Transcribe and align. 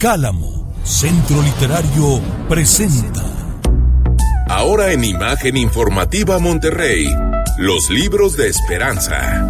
Cálamo, 0.00 0.72
Centro 0.82 1.42
Literario, 1.42 2.22
presenta. 2.48 3.22
Ahora 4.48 4.92
en 4.92 5.04
Imagen 5.04 5.58
Informativa 5.58 6.38
Monterrey, 6.38 7.06
los 7.58 7.90
libros 7.90 8.34
de 8.34 8.48
esperanza. 8.48 9.46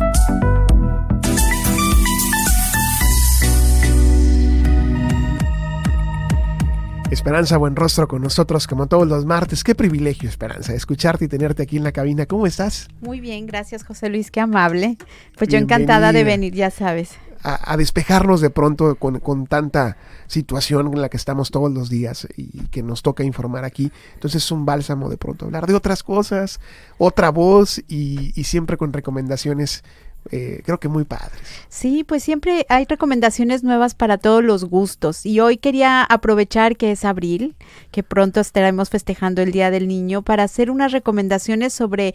Esperanza 7.13 7.57
Buen 7.57 7.77
Rostro 7.77 8.09
con 8.09 8.21
nosotros 8.21 8.67
como 8.67 8.89
todos 8.89 9.07
los 9.07 9.25
martes. 9.25 9.63
Qué 9.63 9.77
privilegio, 9.77 10.29
Esperanza, 10.29 10.75
escucharte 10.75 11.27
y 11.27 11.29
tenerte 11.29 11.63
aquí 11.63 11.77
en 11.77 11.85
la 11.85 11.93
cabina. 11.93 12.27
¿Cómo 12.27 12.49
estás? 12.49 12.89
Muy 13.01 13.21
bien, 13.21 13.47
gracias 13.47 13.85
José 13.85 14.09
Luis, 14.09 14.33
qué 14.33 14.41
amable. 14.41 14.97
Pues 15.39 15.49
yo 15.49 15.59
encantada 15.59 16.13
de 16.13 16.25
venir, 16.25 16.55
ya 16.55 16.73
sabes 16.73 17.11
a, 17.43 17.77
despejarnos 17.77 18.41
de 18.41 18.51
pronto 18.51 18.97
con, 18.97 19.47
tanta 19.47 19.97
situación 20.27 20.89
en 20.93 21.01
la 21.01 21.09
que 21.09 21.17
estamos 21.17 21.51
todos 21.51 21.73
los 21.73 21.89
días 21.89 22.29
y 22.37 22.67
que 22.69 22.83
nos 22.83 23.03
toca 23.03 23.25
informar 23.25 23.65
aquí. 23.65 23.91
Entonces 24.15 24.45
es 24.45 24.53
un 24.53 24.67
bálsamo 24.67 25.09
de 25.09 25.17
pronto 25.17 25.47
hablar 25.47 25.67
de 25.67 25.75
otras 25.75 26.03
cosas, 26.03 26.61
otra 26.99 27.31
voz 27.31 27.83
y, 27.89 28.33
siempre 28.45 28.77
con 28.77 28.93
recomendaciones 28.93 29.85
eh, 30.31 30.61
creo 30.65 30.79
que 30.79 30.89
muy 30.89 31.05
padres. 31.05 31.41
Sí, 31.69 32.05
pues 32.05 32.23
siempre 32.23 32.67
hay 32.69 32.85
recomendaciones 32.85 33.65
nuevas 33.65 33.95
para 33.95 34.19
todos 34.19 34.45
los 34.45 34.65
gustos. 34.65 35.25
Y 35.25 35.41
hoy 35.41 35.57
quería 35.57 36.03
aprovechar 36.03 36.77
que 36.77 36.93
es 36.93 37.05
abril, 37.05 37.57
que 37.91 38.03
pronto 38.03 38.41
estaremos 38.41 38.91
festejando 38.91 39.43
el 39.43 39.51
Día 39.51 39.71
del 39.71 39.89
Niño, 39.89 40.23
para 40.23 40.45
hacer 40.45 40.71
unas 40.71 40.93
recomendaciones 40.93 41.73
sobre 41.73 42.15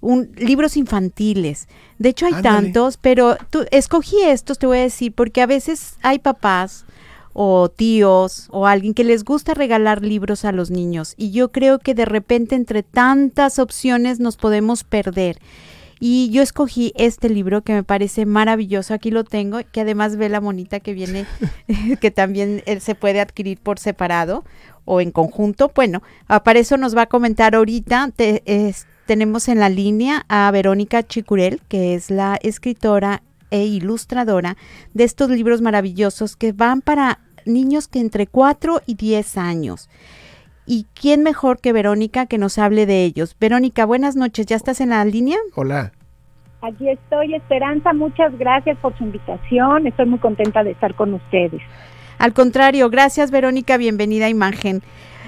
un, 0.00 0.30
libros 0.36 0.76
infantiles. 0.76 1.66
De 1.98 2.10
hecho, 2.10 2.26
hay 2.26 2.42
tantos, 2.42 2.98
pero 2.98 3.36
tú, 3.50 3.64
escogí 3.70 4.20
estos, 4.22 4.58
te 4.58 4.66
voy 4.66 4.78
a 4.78 4.82
decir, 4.82 5.12
porque 5.12 5.42
a 5.42 5.46
veces 5.46 5.96
hay 6.02 6.18
papás 6.18 6.84
o 7.32 7.68
tíos 7.68 8.48
o 8.50 8.66
alguien 8.66 8.94
que 8.94 9.04
les 9.04 9.22
gusta 9.22 9.52
regalar 9.52 10.02
libros 10.02 10.46
a 10.46 10.52
los 10.52 10.70
niños 10.70 11.12
y 11.18 11.32
yo 11.32 11.52
creo 11.52 11.78
que 11.78 11.94
de 11.94 12.06
repente 12.06 12.54
entre 12.54 12.82
tantas 12.82 13.58
opciones 13.58 14.20
nos 14.20 14.38
podemos 14.38 14.84
perder. 14.84 15.38
Y 15.98 16.30
yo 16.30 16.42
escogí 16.42 16.92
este 16.96 17.28
libro 17.28 17.62
que 17.62 17.72
me 17.72 17.82
parece 17.82 18.26
maravilloso, 18.26 18.92
aquí 18.92 19.10
lo 19.10 19.24
tengo, 19.24 19.60
que 19.72 19.80
además 19.80 20.16
ve 20.16 20.28
la 20.28 20.40
monita 20.40 20.80
que 20.80 20.92
viene, 20.92 21.26
que 22.00 22.10
también 22.10 22.62
eh, 22.66 22.80
se 22.80 22.94
puede 22.94 23.20
adquirir 23.20 23.58
por 23.58 23.78
separado 23.78 24.44
o 24.84 25.00
en 25.00 25.10
conjunto. 25.10 25.72
Bueno, 25.74 26.02
para 26.44 26.58
eso 26.58 26.76
nos 26.76 26.96
va 26.96 27.02
a 27.02 27.06
comentar 27.06 27.54
ahorita, 27.54 28.12
te, 28.14 28.42
tenemos 29.06 29.48
en 29.48 29.58
la 29.58 29.68
línea 29.68 30.24
a 30.28 30.50
Verónica 30.50 31.02
Chicurel, 31.02 31.60
que 31.68 31.94
es 31.94 32.10
la 32.10 32.38
escritora 32.42 33.22
e 33.50 33.64
ilustradora 33.64 34.56
de 34.94 35.04
estos 35.04 35.30
libros 35.30 35.62
maravillosos 35.62 36.36
que 36.36 36.52
van 36.52 36.82
para 36.82 37.20
niños 37.44 37.88
que 37.88 38.00
entre 38.00 38.26
4 38.26 38.82
y 38.86 38.94
10 38.94 39.38
años. 39.38 39.88
¿Y 40.66 40.86
quién 41.00 41.22
mejor 41.22 41.60
que 41.60 41.72
Verónica 41.72 42.26
que 42.26 42.38
nos 42.38 42.58
hable 42.58 42.86
de 42.86 43.04
ellos? 43.04 43.36
Verónica, 43.38 43.86
buenas 43.86 44.16
noches, 44.16 44.46
¿ya 44.46 44.56
estás 44.56 44.80
en 44.80 44.90
la 44.90 45.04
línea? 45.04 45.38
Hola. 45.54 45.92
Aquí 46.60 46.88
estoy, 46.88 47.34
Esperanza, 47.34 47.92
muchas 47.92 48.36
gracias 48.36 48.76
por 48.78 48.96
su 48.98 49.04
invitación, 49.04 49.86
estoy 49.86 50.06
muy 50.06 50.18
contenta 50.18 50.64
de 50.64 50.72
estar 50.72 50.96
con 50.96 51.14
ustedes. 51.14 51.62
Al 52.18 52.32
contrario, 52.32 52.90
gracias 52.90 53.30
Verónica, 53.30 53.76
bienvenida 53.76 54.26
a 54.26 54.30
Imagen. 54.30 54.82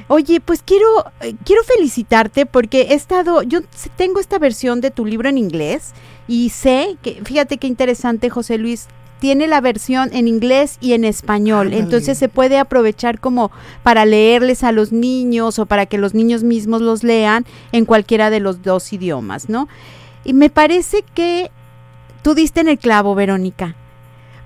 Oye, 0.08 0.40
pues 0.40 0.62
quiero, 0.62 0.86
eh, 1.20 1.34
quiero 1.44 1.62
felicitarte 1.62 2.44
porque 2.44 2.88
he 2.90 2.94
estado, 2.94 3.42
yo 3.42 3.60
tengo 3.96 4.18
esta 4.18 4.40
versión 4.40 4.80
de 4.80 4.90
tu 4.90 5.06
libro 5.06 5.28
en 5.28 5.38
inglés 5.38 5.94
y 6.26 6.48
sé 6.48 6.96
que, 7.00 7.20
fíjate 7.24 7.58
qué 7.58 7.68
interesante, 7.68 8.30
José 8.30 8.58
Luis, 8.58 8.88
tiene 9.20 9.46
la 9.46 9.60
versión 9.60 10.10
en 10.12 10.28
inglés 10.28 10.78
y 10.80 10.92
en 10.92 11.04
español. 11.04 11.72
Entonces 11.72 12.18
se 12.18 12.28
puede 12.28 12.58
aprovechar 12.58 13.20
como 13.20 13.50
para 13.82 14.04
leerles 14.04 14.64
a 14.64 14.72
los 14.72 14.92
niños 14.92 15.58
o 15.58 15.66
para 15.66 15.86
que 15.86 15.98
los 15.98 16.14
niños 16.14 16.44
mismos 16.44 16.80
los 16.80 17.02
lean 17.02 17.44
en 17.72 17.84
cualquiera 17.84 18.30
de 18.30 18.40
los 18.40 18.62
dos 18.62 18.92
idiomas, 18.92 19.48
¿no? 19.48 19.68
Y 20.24 20.32
me 20.32 20.50
parece 20.50 21.04
que 21.14 21.50
tú 22.22 22.34
diste 22.34 22.60
en 22.60 22.68
el 22.68 22.78
clavo, 22.78 23.14
Verónica 23.14 23.76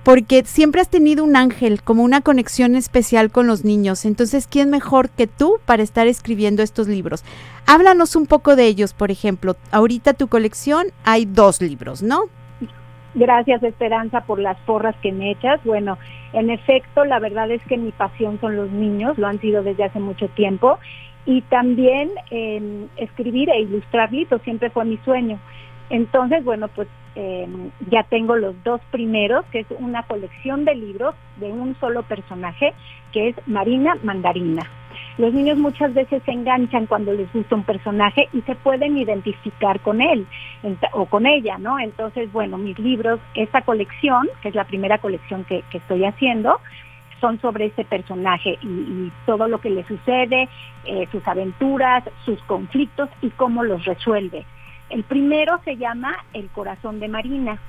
porque 0.03 0.43
siempre 0.45 0.81
has 0.81 0.89
tenido 0.89 1.23
un 1.23 1.35
ángel, 1.35 1.81
como 1.81 2.03
una 2.03 2.21
conexión 2.21 2.75
especial 2.75 3.31
con 3.31 3.47
los 3.47 3.63
niños. 3.63 4.03
Entonces, 4.05 4.47
¿quién 4.49 4.69
mejor 4.69 5.09
que 5.09 5.27
tú 5.27 5.59
para 5.65 5.81
estar 5.81 6.07
escribiendo 6.07 6.61
estos 6.61 6.87
libros? 6.87 7.23
Háblanos 7.65 8.15
un 8.17 8.25
poco 8.25 8.57
de 8.57 8.67
ellos, 8.67 8.93
por 8.93 9.11
ejemplo. 9.11 9.55
Ahorita 9.71 10.13
tu 10.13 10.27
colección 10.27 10.87
hay 11.05 11.25
dos 11.25 11.61
libros, 11.61 12.03
¿no? 12.03 12.25
Gracias, 13.15 13.61
Esperanza, 13.61 14.21
por 14.21 14.39
las 14.39 14.57
porras 14.61 14.95
que 15.01 15.11
me 15.11 15.31
echas. 15.31 15.63
Bueno, 15.63 15.97
en 16.33 16.49
efecto, 16.49 17.05
la 17.05 17.19
verdad 17.19 17.51
es 17.51 17.61
que 17.63 17.77
mi 17.77 17.91
pasión 17.91 18.39
son 18.39 18.55
los 18.55 18.71
niños, 18.71 19.17
lo 19.17 19.27
han 19.27 19.39
sido 19.39 19.61
desde 19.61 19.83
hace 19.83 19.99
mucho 19.99 20.27
tiempo. 20.29 20.79
Y 21.25 21.41
también 21.43 22.09
escribir 22.97 23.49
e 23.49 23.61
ilustrar 23.61 24.11
libros 24.11 24.41
siempre 24.41 24.69
fue 24.69 24.83
mi 24.83 24.97
sueño. 24.97 25.39
Entonces, 25.89 26.43
bueno, 26.43 26.67
pues 26.69 26.87
eh, 27.15 27.47
ya 27.91 28.03
tengo 28.03 28.35
los 28.35 28.55
dos 28.63 28.81
primeros, 28.91 29.45
que 29.51 29.59
es 29.59 29.67
una 29.79 30.03
colección 30.03 30.65
de 30.65 30.75
libros 30.75 31.13
de 31.37 31.51
un 31.51 31.75
solo 31.79 32.03
personaje, 32.03 32.73
que 33.11 33.29
es 33.29 33.35
Marina 33.45 33.95
Mandarina. 34.01 34.63
Los 35.17 35.31
niños 35.31 35.57
muchas 35.57 35.93
veces 35.93 36.23
se 36.23 36.31
enganchan 36.31 36.87
cuando 36.87 37.13
les 37.13 37.31
gusta 37.31 37.55
un 37.55 37.63
personaje 37.63 38.29
y 38.33 38.41
se 38.41 38.55
pueden 38.55 38.97
identificar 38.97 39.79
con 39.79 40.01
él 40.01 40.25
o 40.93 41.05
con 41.05 41.27
ella, 41.27 41.57
¿no? 41.59 41.79
Entonces, 41.79 42.31
bueno, 42.31 42.57
mis 42.57 42.79
libros, 42.79 43.19
esta 43.35 43.61
colección, 43.61 44.27
que 44.41 44.49
es 44.49 44.55
la 44.55 44.63
primera 44.63 44.97
colección 44.97 45.43
que, 45.43 45.63
estoy 45.71 46.05
haciendo, 46.05 46.59
son 47.21 47.39
sobre 47.41 47.65
ese 47.67 47.85
personaje 47.85 48.57
y, 48.61 49.11
todo 49.25 49.47
lo 49.47 49.61
que 49.61 49.69
le 49.69 49.83
sucede, 49.85 50.49
eh, 50.85 51.07
sus 51.11 51.25
aventuras, 51.27 52.03
sus 52.25 52.41
conflictos 52.43 53.09
y 53.21 53.29
cómo 53.29 53.63
los 53.63 53.85
resuelve. 53.85 54.45
El 54.89 55.03
primero 55.03 55.59
se 55.63 55.77
llama 55.77 56.15
El 56.33 56.49
corazón 56.49 56.99
de 56.99 57.07
Marina, 57.07 57.59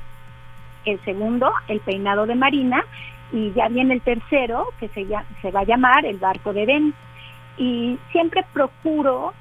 el 0.85 0.99
segundo 1.05 1.53
El 1.69 1.81
peinado 1.81 2.27
de 2.27 2.35
Marina 2.35 2.85
y 3.33 3.53
ya 3.53 3.69
viene 3.69 3.95
el 3.95 4.01
tercero 4.01 4.69
que 4.79 4.89
se, 4.89 5.07
se 5.43 5.51
va 5.51 5.61
a 5.61 5.65
llamar 5.65 6.05
El 6.05 6.19
barco 6.19 6.53
de 6.53 6.67
Ben. 6.67 6.95
Y 7.57 7.99
siempre 8.13 8.45
procuro 8.53 9.33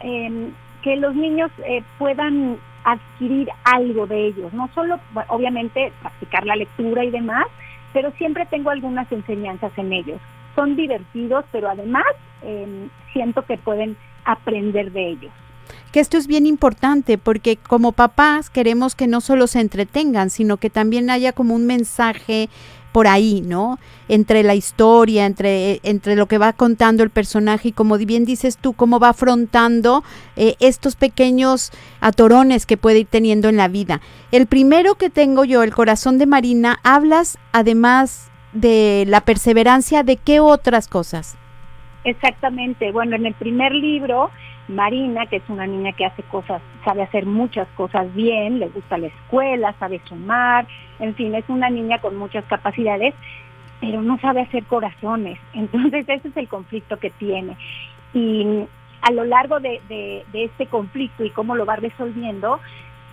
em, 0.00 0.52
que 0.82 0.96
los 0.96 1.14
niños 1.14 1.50
eh, 1.66 1.82
puedan 1.98 2.58
adquirir 2.84 3.48
algo 3.64 4.06
de 4.06 4.28
ellos, 4.28 4.52
no 4.52 4.68
solo 4.74 4.98
obviamente 5.28 5.92
practicar 6.00 6.46
la 6.46 6.56
lectura 6.56 7.04
y 7.04 7.10
demás, 7.10 7.44
pero 7.92 8.10
siempre 8.12 8.46
tengo 8.46 8.70
algunas 8.70 9.10
enseñanzas 9.12 9.72
en 9.76 9.92
ellos. 9.92 10.20
Son 10.54 10.76
divertidos, 10.76 11.44
pero 11.52 11.68
además 11.68 12.06
em, 12.42 12.88
siento 13.12 13.42
que 13.42 13.58
pueden 13.58 13.96
aprender 14.24 14.92
de 14.92 15.10
ellos 15.10 15.32
que 15.92 16.00
esto 16.00 16.16
es 16.16 16.26
bien 16.26 16.46
importante 16.46 17.18
porque 17.18 17.56
como 17.56 17.92
papás 17.92 18.48
queremos 18.48 18.94
que 18.94 19.06
no 19.06 19.20
solo 19.20 19.46
se 19.46 19.60
entretengan, 19.60 20.30
sino 20.30 20.56
que 20.56 20.70
también 20.70 21.10
haya 21.10 21.32
como 21.32 21.54
un 21.54 21.66
mensaje 21.66 22.48
por 22.92 23.06
ahí, 23.06 23.40
¿no? 23.40 23.78
Entre 24.08 24.42
la 24.42 24.54
historia, 24.54 25.26
entre, 25.26 25.80
entre 25.82 26.16
lo 26.16 26.26
que 26.26 26.38
va 26.38 26.52
contando 26.52 27.02
el 27.02 27.10
personaje 27.10 27.68
y 27.68 27.72
como 27.72 27.96
bien 27.98 28.24
dices 28.24 28.56
tú, 28.58 28.72
cómo 28.72 28.98
va 28.98 29.10
afrontando 29.10 30.02
eh, 30.36 30.56
estos 30.60 30.96
pequeños 30.96 31.70
atorones 32.00 32.66
que 32.66 32.76
puede 32.76 33.00
ir 33.00 33.06
teniendo 33.06 33.48
en 33.48 33.56
la 33.56 33.68
vida. 33.68 34.00
El 34.32 34.46
primero 34.46 34.94
que 34.96 35.10
tengo 35.10 35.44
yo, 35.44 35.62
El 35.62 35.74
corazón 35.74 36.18
de 36.18 36.26
Marina, 36.26 36.80
hablas 36.82 37.38
además 37.52 38.30
de 38.52 39.04
la 39.06 39.20
perseverancia, 39.20 40.02
¿de 40.02 40.16
qué 40.16 40.40
otras 40.40 40.88
cosas? 40.88 41.36
Exactamente, 42.04 42.92
bueno, 42.92 43.16
en 43.16 43.26
el 43.26 43.34
primer 43.34 43.72
libro 43.72 44.30
Marina, 44.70 45.26
que 45.26 45.36
es 45.36 45.42
una 45.48 45.66
niña 45.66 45.92
que 45.92 46.06
hace 46.06 46.22
cosas, 46.24 46.62
sabe 46.84 47.02
hacer 47.02 47.26
muchas 47.26 47.68
cosas 47.76 48.12
bien, 48.14 48.58
le 48.58 48.68
gusta 48.68 48.98
la 48.98 49.08
escuela, 49.08 49.74
sabe 49.78 50.00
sumar, 50.04 50.66
en 50.98 51.14
fin, 51.14 51.34
es 51.34 51.44
una 51.48 51.70
niña 51.70 51.98
con 51.98 52.16
muchas 52.16 52.44
capacidades, 52.44 53.14
pero 53.80 54.02
no 54.02 54.18
sabe 54.18 54.42
hacer 54.42 54.64
corazones. 54.64 55.38
Entonces 55.54 56.08
ese 56.08 56.28
es 56.28 56.36
el 56.36 56.48
conflicto 56.48 56.98
que 56.98 57.10
tiene. 57.10 57.56
Y 58.14 58.64
a 59.02 59.12
lo 59.12 59.24
largo 59.24 59.60
de, 59.60 59.80
de 59.88 60.44
este 60.44 60.66
conflicto 60.66 61.24
y 61.24 61.30
cómo 61.30 61.54
lo 61.54 61.66
va 61.66 61.76
resolviendo, 61.76 62.60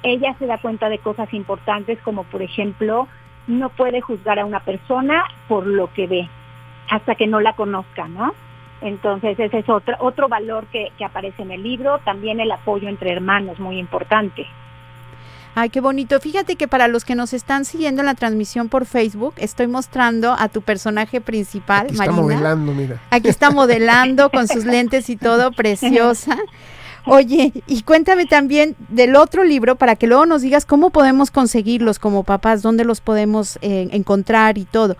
ella 0.03 0.35
se 0.37 0.45
da 0.45 0.59
cuenta 0.59 0.89
de 0.89 0.99
cosas 0.99 1.33
importantes 1.33 1.99
como 2.01 2.23
por 2.23 2.41
ejemplo, 2.41 3.07
no 3.47 3.69
puede 3.69 4.01
juzgar 4.01 4.39
a 4.39 4.45
una 4.45 4.59
persona 4.59 5.23
por 5.47 5.65
lo 5.65 5.91
que 5.93 6.07
ve 6.07 6.29
hasta 6.89 7.15
que 7.15 7.27
no 7.27 7.39
la 7.39 7.53
conozca, 7.53 8.07
¿no? 8.07 8.33
Entonces 8.81 9.39
ese 9.39 9.59
es 9.59 9.69
otro, 9.69 9.95
otro 9.99 10.27
valor 10.27 10.67
que, 10.67 10.91
aparece 11.03 11.41
en 11.41 11.51
el 11.51 11.63
libro, 11.63 11.99
también 12.05 12.39
el 12.39 12.51
apoyo 12.51 12.87
entre 12.87 13.11
hermanos, 13.11 13.59
muy 13.59 13.79
importante. 13.79 14.45
Ay, 15.55 15.69
qué 15.69 15.81
bonito. 15.81 16.19
Fíjate 16.19 16.55
que 16.55 16.67
para 16.67 16.87
los 16.87 17.03
que 17.03 17.15
nos 17.15 17.33
están 17.33 17.65
siguiendo 17.65 18.03
en 18.03 18.05
la 18.05 18.13
transmisión 18.13 18.69
por 18.69 18.85
Facebook, 18.85 19.33
estoy 19.37 19.65
mostrando 19.65 20.35
a 20.37 20.49
tu 20.49 20.61
personaje 20.61 21.19
principal, 21.19 21.87
Aquí 21.87 21.95
Marina. 21.95 22.13
Está 22.13 22.21
modelando, 22.21 22.73
mira. 22.73 23.01
Aquí 23.09 23.27
está 23.27 23.49
modelando 23.49 24.29
con 24.29 24.47
sus 24.47 24.65
lentes 24.65 25.09
y 25.09 25.17
todo, 25.17 25.51
preciosa. 25.51 26.37
Oye, 27.07 27.53
y 27.65 27.81
cuéntame 27.83 28.25
también 28.25 28.75
del 28.89 29.15
otro 29.15 29.45
libro 29.45 29.77
para 29.77 29.95
que 29.95 30.07
luego 30.07 30.25
nos 30.25 30.41
digas 30.41 30.65
cómo 30.65 30.89
podemos 30.89 31.31
conseguirlos 31.31 31.97
como 31.99 32.23
papás, 32.23 32.61
dónde 32.61 32.83
los 32.83 32.99
podemos 32.99 33.57
eh, 33.61 33.87
encontrar 33.91 34.57
y 34.57 34.65
todo. 34.65 34.97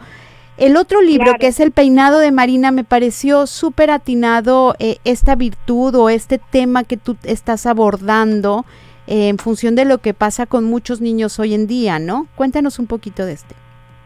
El 0.57 0.75
otro 0.75 1.04
libro, 1.04 1.33
que 1.39 1.48
es 1.48 1.59
El 1.59 1.71
peinado 1.71 2.18
de 2.18 2.31
Marina, 2.31 2.71
me 2.71 2.83
pareció 2.83 3.45
súper 3.45 3.92
atinado 3.92 4.74
eh, 4.80 4.98
esta 5.04 5.36
virtud 5.36 5.94
o 5.94 6.09
este 6.09 6.39
tema 6.39 6.83
que 6.83 6.98
tú 6.98 7.15
estás 7.21 7.68
abordando 7.68 8.65
eh, 9.06 9.30
en 9.30 9.38
función 9.38 9.75
de 9.75 9.86
lo 9.86 10.00
que 10.00 10.15
pasa 10.15 10.48
con 10.48 10.63
muchos 10.63 11.00
niños 11.00 11.39
hoy 11.39 11.54
en 11.54 11.68
día, 11.68 12.00
¿no? 12.00 12.25
Cuéntanos 12.36 12.80
un 12.80 12.88
poquito 12.88 13.24
de 13.24 13.33
este. 13.33 13.54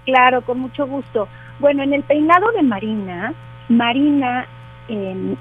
Claro, 0.04 0.42
con 0.42 0.60
mucho 0.60 0.86
gusto. 0.86 1.30
Bueno, 1.62 1.84
en 1.84 1.94
el 1.94 2.04
peinado 2.04 2.52
de 2.52 2.64
Marina, 2.64 3.34
Marina 3.70 4.46
em, 4.90 5.38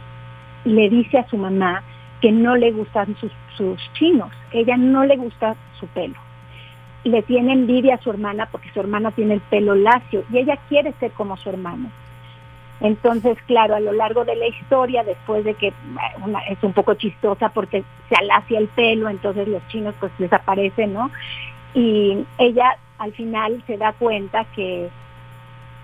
le 0.65 0.91
dice 0.91 1.19
a 1.19 1.29
su 1.29 1.37
mamá 1.37 1.83
que 2.21 2.31
no 2.31 2.55
le 2.55 2.71
gustan 2.71 3.17
sus, 3.21 3.33
sus 3.57 3.81
chinos, 3.95 4.31
ella 4.53 4.77
no 4.77 5.05
le 5.05 5.17
gusta 5.17 5.57
su 5.81 5.89
pelo 5.89 6.30
le 7.05 7.23
tiene 7.23 7.53
envidia 7.53 7.95
a 7.95 8.03
su 8.03 8.11
hermana 8.11 8.49
porque 8.51 8.71
su 8.71 8.81
hermana 8.81 9.11
tiene 9.13 9.35
el 9.35 9.41
pelo 9.41 9.75
lacio 9.75 10.25
y 10.31 10.39
ella 10.39 10.59
quiere 10.69 10.93
ser 11.01 11.13
como 11.13 11.37
su 11.37 11.49
hermano. 11.49 11.91
Entonces, 12.81 13.37
claro, 13.47 13.75
a 13.75 13.81
lo 13.81 13.93
largo 13.93 14.25
de 14.25 14.37
la 14.37 14.47
historia, 14.47 15.05
después 15.05 15.45
de 15.45 15.55
que 15.55 15.69
es 16.49 16.63
un 16.63 16.73
poco 16.73 16.95
chistosa 16.95 17.51
porque 17.51 17.85
se 18.09 18.15
alacia 18.15 18.59
el 18.59 18.69
pelo, 18.69 19.09
entonces 19.09 19.49
los 19.49 19.67
chinos 19.69 19.95
pues 20.01 20.13
desaparecen, 20.19 20.95
¿no? 20.95 21.11
Y 21.75 22.25
ella 22.39 22.79
al 22.99 23.13
final 23.13 23.63
se 23.67 23.77
da 23.77 23.93
cuenta 23.93 24.47
que, 24.57 24.89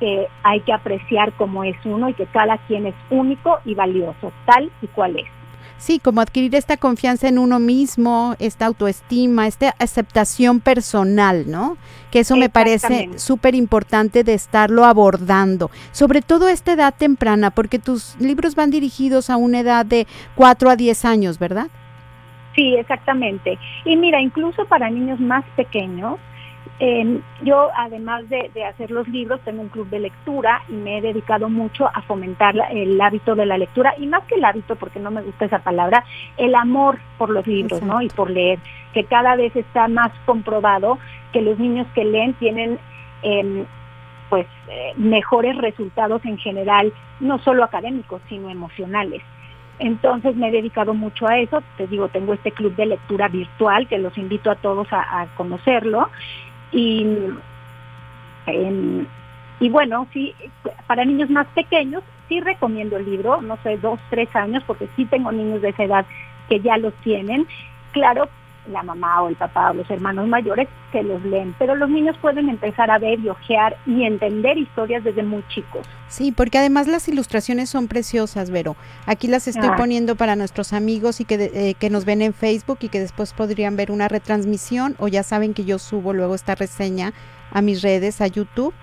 que 0.00 0.26
hay 0.42 0.60
que 0.60 0.72
apreciar 0.72 1.32
cómo 1.32 1.64
es 1.64 1.76
uno 1.84 2.08
y 2.08 2.14
que 2.14 2.26
cada 2.26 2.56
quien 2.58 2.86
es 2.86 2.94
único 3.10 3.58
y 3.64 3.74
valioso, 3.74 4.32
tal 4.46 4.70
y 4.80 4.86
cual 4.88 5.18
es. 5.18 5.35
Sí, 5.78 5.98
como 5.98 6.20
adquirir 6.20 6.54
esta 6.54 6.78
confianza 6.78 7.28
en 7.28 7.38
uno 7.38 7.58
mismo, 7.58 8.34
esta 8.38 8.66
autoestima, 8.66 9.46
esta 9.46 9.74
aceptación 9.78 10.60
personal, 10.60 11.44
¿no? 11.50 11.76
Que 12.10 12.20
eso 12.20 12.36
me 12.36 12.48
parece 12.48 13.10
súper 13.16 13.54
importante 13.54 14.24
de 14.24 14.34
estarlo 14.34 14.84
abordando, 14.84 15.70
sobre 15.92 16.22
todo 16.22 16.46
a 16.46 16.52
esta 16.52 16.72
edad 16.72 16.94
temprana, 16.96 17.50
porque 17.50 17.78
tus 17.78 18.16
libros 18.18 18.54
van 18.54 18.70
dirigidos 18.70 19.28
a 19.28 19.36
una 19.36 19.60
edad 19.60 19.84
de 19.84 20.06
4 20.34 20.70
a 20.70 20.76
10 20.76 21.04
años, 21.04 21.38
¿verdad? 21.38 21.68
Sí, 22.54 22.74
exactamente. 22.74 23.58
Y 23.84 23.96
mira, 23.96 24.20
incluso 24.20 24.64
para 24.64 24.88
niños 24.88 25.20
más 25.20 25.44
pequeños, 25.56 26.18
yo, 27.42 27.70
además 27.76 28.28
de, 28.28 28.50
hacer 28.64 28.90
los 28.90 29.08
libros, 29.08 29.40
tengo 29.44 29.62
un 29.62 29.68
club 29.68 29.88
de 29.88 30.00
lectura 30.00 30.62
y 30.68 30.72
me 30.72 30.98
he 30.98 31.00
dedicado 31.00 31.48
mucho 31.48 31.86
a 31.86 32.02
fomentar 32.02 32.54
el 32.70 33.00
hábito 33.00 33.34
de 33.34 33.46
la 33.46 33.58
lectura, 33.58 33.94
y 33.98 34.06
más 34.06 34.24
que 34.24 34.34
el 34.34 34.44
hábito, 34.44 34.76
porque 34.76 35.00
no 35.00 35.10
me 35.10 35.22
gusta 35.22 35.46
esa 35.46 35.60
palabra, 35.60 36.04
el 36.36 36.54
amor 36.54 36.98
por 37.18 37.30
los 37.30 37.46
libros, 37.46 37.82
¿no? 37.82 38.02
Y 38.02 38.08
por 38.08 38.30
leer, 38.30 38.58
que 38.92 39.04
cada 39.04 39.36
vez 39.36 39.54
está 39.56 39.88
más 39.88 40.12
comprobado 40.24 40.98
que 41.32 41.42
los 41.42 41.58
niños 41.58 41.86
que 41.94 42.04
leen 42.04 42.34
tienen 42.34 42.78
em, 43.22 43.64
pues 44.28 44.46
eh, 44.68 44.92
mejores 44.96 45.56
resultados 45.56 46.24
en 46.24 46.38
general, 46.38 46.92
no 47.20 47.38
solo 47.38 47.64
académicos, 47.64 48.20
sino 48.28 48.50
emocionales. 48.50 49.22
Entonces 49.78 50.34
me 50.36 50.48
he 50.48 50.52
dedicado 50.52 50.94
mucho 50.94 51.28
a 51.28 51.38
eso, 51.38 51.62
te 51.76 51.86
digo, 51.86 52.08
tengo 52.08 52.32
este 52.32 52.50
club 52.50 52.74
de 52.76 52.86
lectura 52.86 53.28
virtual 53.28 53.86
que 53.86 53.98
los 53.98 54.16
invito 54.16 54.50
a 54.50 54.56
todos 54.56 54.88
a 54.90 55.26
conocerlo 55.36 56.08
y, 56.72 57.06
y 59.60 59.68
bueno, 59.70 60.06
sí, 60.12 60.34
para 60.86 61.04
niños 61.04 61.30
más 61.30 61.46
pequeños 61.48 62.02
sí 62.28 62.40
recomiendo 62.40 62.96
el 62.96 63.08
libro, 63.08 63.40
no 63.40 63.56
sé, 63.62 63.76
dos, 63.78 64.00
tres 64.10 64.34
años, 64.34 64.62
porque 64.66 64.88
sí 64.96 65.04
tengo 65.06 65.32
niños 65.32 65.62
de 65.62 65.70
esa 65.70 65.84
edad 65.84 66.06
que 66.48 66.60
ya 66.60 66.76
los 66.76 66.94
tienen. 67.02 67.46
Claro, 67.92 68.28
la 68.70 68.82
mamá 68.82 69.22
o 69.22 69.28
el 69.28 69.36
papá 69.36 69.70
o 69.70 69.74
los 69.74 69.90
hermanos 69.90 70.28
mayores 70.28 70.68
que 70.92 71.02
los 71.02 71.22
leen, 71.24 71.54
pero 71.58 71.74
los 71.74 71.88
niños 71.88 72.16
pueden 72.20 72.48
empezar 72.48 72.90
a 72.90 72.98
ver 72.98 73.18
y 73.20 73.28
ojear 73.28 73.76
y 73.86 74.04
entender 74.04 74.58
historias 74.58 75.04
desde 75.04 75.22
muy 75.22 75.44
chicos. 75.48 75.86
Sí, 76.08 76.32
porque 76.32 76.58
además 76.58 76.86
las 76.86 77.08
ilustraciones 77.08 77.68
son 77.70 77.88
preciosas, 77.88 78.50
Vero. 78.50 78.76
Aquí 79.06 79.28
las 79.28 79.48
estoy 79.48 79.70
ah. 79.72 79.76
poniendo 79.76 80.16
para 80.16 80.36
nuestros 80.36 80.72
amigos 80.72 81.20
y 81.20 81.24
que, 81.24 81.34
eh, 81.52 81.74
que 81.74 81.90
nos 81.90 82.04
ven 82.04 82.22
en 82.22 82.32
Facebook 82.32 82.78
y 82.80 82.88
que 82.88 83.00
después 83.00 83.32
podrían 83.32 83.76
ver 83.76 83.90
una 83.90 84.08
retransmisión 84.08 84.94
o 84.98 85.08
ya 85.08 85.22
saben 85.22 85.54
que 85.54 85.64
yo 85.64 85.78
subo 85.78 86.12
luego 86.12 86.34
esta 86.34 86.54
reseña 86.54 87.12
a 87.50 87.62
mis 87.62 87.82
redes, 87.82 88.20
a 88.20 88.26
YouTube 88.26 88.74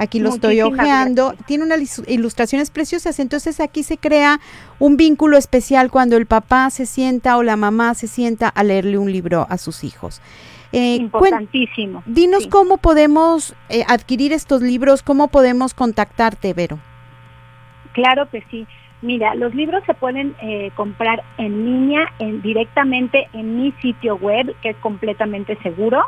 Aquí 0.00 0.18
lo 0.18 0.30
estoy 0.30 0.62
ojeando. 0.62 1.34
Tiene 1.46 1.64
unas 1.64 2.02
ilustraciones 2.08 2.70
preciosas. 2.70 3.20
Entonces 3.20 3.60
aquí 3.60 3.82
se 3.82 3.98
crea 3.98 4.40
un 4.78 4.96
vínculo 4.96 5.36
especial 5.36 5.90
cuando 5.90 6.16
el 6.16 6.24
papá 6.24 6.70
se 6.70 6.86
sienta 6.86 7.36
o 7.36 7.42
la 7.42 7.56
mamá 7.56 7.92
se 7.92 8.06
sienta 8.06 8.48
a 8.48 8.64
leerle 8.64 8.96
un 8.96 9.12
libro 9.12 9.46
a 9.50 9.58
sus 9.58 9.84
hijos. 9.84 10.22
Eh, 10.72 10.96
Importantísimo. 10.96 12.02
Dinos 12.06 12.46
cómo 12.46 12.78
podemos 12.78 13.54
eh, 13.68 13.84
adquirir 13.88 14.32
estos 14.32 14.62
libros, 14.62 15.02
cómo 15.02 15.28
podemos 15.28 15.74
contactarte, 15.74 16.54
Vero. 16.54 16.78
Claro 17.92 18.30
que 18.30 18.42
sí. 18.50 18.66
Mira, 19.02 19.34
los 19.34 19.54
libros 19.54 19.82
se 19.84 19.92
pueden 19.92 20.34
eh, 20.40 20.70
comprar 20.76 21.22
en 21.36 21.66
línea, 21.66 22.10
en, 22.20 22.40
directamente 22.40 23.28
en 23.34 23.60
mi 23.60 23.72
sitio 23.82 24.16
web, 24.16 24.54
que 24.62 24.70
es 24.70 24.76
completamente 24.78 25.58
seguro. 25.62 26.02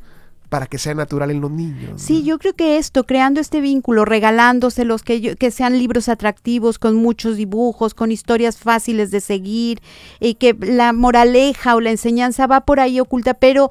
para 0.49 0.65
que 0.65 0.77
sea 0.77 0.95
natural 0.95 1.31
en 1.31 1.41
los 1.41 1.51
niños. 1.51 2.01
Sí, 2.01 2.23
yo 2.23 2.39
creo 2.39 2.53
que 2.55 2.77
esto, 2.77 3.05
creando 3.05 3.39
este 3.39 3.61
vínculo, 3.61 4.03
regalándoselos, 4.03 5.03
que, 5.03 5.35
que 5.35 5.51
sean 5.51 5.77
libros 5.77 6.09
atractivos, 6.09 6.79
con 6.79 6.95
muchos 6.95 7.37
dibujos, 7.37 7.93
con 7.93 8.11
historias 8.11 8.57
fáciles 8.57 9.11
de 9.11 9.21
seguir, 9.21 9.81
y 10.19 10.33
que 10.35 10.57
la 10.59 10.91
moraleja 10.91 11.75
o 11.75 11.81
la 11.81 11.91
enseñanza 11.91 12.47
va 12.47 12.61
por 12.61 12.79
ahí 12.79 12.99
oculta, 12.99 13.35
pero 13.35 13.69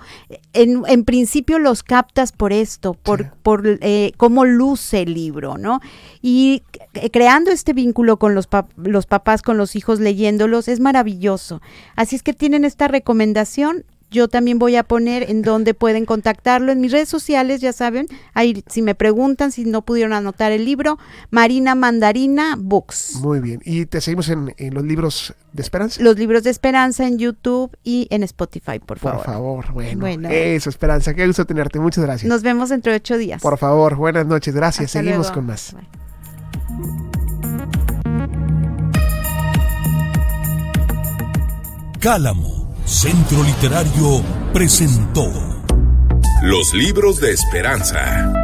en, 0.52 0.82
en 0.86 1.04
principio 1.04 1.58
los 1.58 1.82
captas 1.82 2.32
por 2.32 2.52
esto, 2.52 2.94
por, 2.94 3.32
por 3.42 3.62
eh, 3.66 4.12
cómo 4.16 4.44
luce 4.44 5.02
el 5.02 5.14
libro, 5.14 5.58
¿no? 5.58 5.80
Y 6.22 6.62
creando 7.12 7.50
este 7.50 7.72
vínculo 7.72 8.18
con 8.18 8.34
los, 8.34 8.48
los 8.76 9.06
papás, 9.06 9.42
con 9.42 9.56
los 9.56 9.74
hijos, 9.76 10.00
leyéndolos, 10.00 10.68
es 10.68 10.80
maravilloso. 10.80 11.60
Así 11.96 12.16
es 12.16 12.22
que 12.22 12.32
tienen 12.32 12.64
esta 12.64 12.88
recomendación, 12.88 13.84
yo 14.10 14.28
también 14.28 14.58
voy 14.58 14.76
a 14.76 14.84
poner 14.84 15.30
en 15.30 15.42
donde 15.42 15.74
pueden 15.74 16.04
contactarlo 16.04 16.72
en 16.72 16.80
mis 16.80 16.92
redes 16.92 17.08
sociales, 17.08 17.60
ya 17.60 17.72
saben, 17.72 18.06
ahí 18.34 18.64
si 18.68 18.82
me 18.82 18.94
preguntan 18.94 19.52
si 19.52 19.64
no 19.64 19.82
pudieron 19.82 20.12
anotar 20.12 20.52
el 20.52 20.64
libro, 20.64 20.98
Marina 21.30 21.74
Mandarina 21.74 22.56
Books. 22.58 23.16
Muy 23.20 23.40
bien, 23.40 23.60
y 23.64 23.86
te 23.86 24.00
seguimos 24.00 24.28
en, 24.28 24.54
los 24.72 24.84
libros 24.84 25.34
de 25.52 25.62
Esperanza. 25.62 26.02
Los 26.02 26.18
libros 26.18 26.42
de 26.42 26.50
Esperanza 26.50 27.06
en 27.06 27.18
YouTube 27.18 27.76
y 27.84 28.06
en 28.10 28.22
Spotify, 28.22 28.78
por 28.78 28.98
favor. 28.98 29.18
Por 29.18 29.26
favor, 29.26 29.72
bueno, 29.72 30.28
Eso, 30.28 30.70
Esperanza, 30.70 31.14
qué 31.14 31.26
gusto 31.26 31.44
tenerte, 31.44 31.78
muchas 31.78 32.04
gracias. 32.04 32.28
Nos 32.28 32.42
vemos 32.42 32.70
dentro 32.70 32.92
de 32.92 32.96
ocho 32.96 33.18
días. 33.18 33.42
Por 33.42 33.58
favor, 33.58 33.96
buenas 33.96 34.26
noches, 34.26 34.54
gracias, 34.54 34.90
seguimos 34.90 35.30
con 35.30 35.46
más. 35.46 35.74
Cálamo 42.00 42.57
Centro 42.88 43.42
Literario 43.42 44.22
presentó 44.54 45.30
Los 46.42 46.72
libros 46.72 47.20
de 47.20 47.32
esperanza. 47.32 48.37